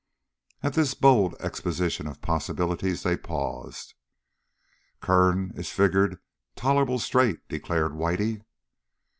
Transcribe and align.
At 0.63 0.73
this 0.73 0.95
bold 0.95 1.35
exposition 1.39 2.07
of 2.07 2.21
possibilities 2.23 3.03
they 3.03 3.15
paused. 3.15 3.93
"Kern 4.99 5.51
is 5.53 5.69
figured 5.69 6.19
tolerable 6.55 6.97
straight," 6.97 7.47
declared 7.47 7.91
Whitey. 7.91 8.41